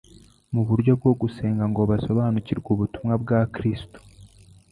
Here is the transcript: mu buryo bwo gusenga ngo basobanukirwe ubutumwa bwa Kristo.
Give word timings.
mu 0.53 0.61
buryo 0.67 0.91
bwo 0.99 1.11
gusenga 1.21 1.63
ngo 1.71 1.81
basobanukirwe 1.91 2.69
ubutumwa 2.75 3.13
bwa 3.23 3.39
Kristo. 3.53 3.97